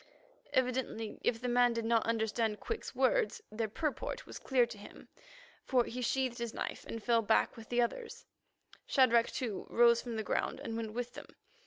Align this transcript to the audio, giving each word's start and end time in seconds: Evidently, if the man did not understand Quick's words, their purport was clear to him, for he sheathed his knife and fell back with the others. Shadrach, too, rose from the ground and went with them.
Evidently, 0.53 1.19
if 1.23 1.39
the 1.39 1.47
man 1.47 1.73
did 1.73 1.85
not 1.85 2.03
understand 2.07 2.59
Quick's 2.59 2.95
words, 2.95 3.39
their 3.51 3.67
purport 3.67 4.25
was 4.25 4.39
clear 4.39 4.65
to 4.65 4.79
him, 4.79 5.09
for 5.63 5.83
he 5.83 6.01
sheathed 6.01 6.39
his 6.39 6.55
knife 6.55 6.83
and 6.87 7.03
fell 7.03 7.21
back 7.21 7.55
with 7.55 7.69
the 7.69 7.83
others. 7.83 8.25
Shadrach, 8.87 9.29
too, 9.29 9.67
rose 9.69 10.01
from 10.01 10.15
the 10.15 10.23
ground 10.23 10.59
and 10.59 10.75
went 10.75 10.93
with 10.93 11.13
them. 11.13 11.27